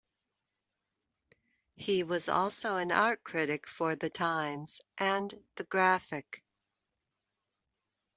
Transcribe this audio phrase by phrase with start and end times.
[1.75, 6.41] He was also an art critic for "The Times" and "The Graphic.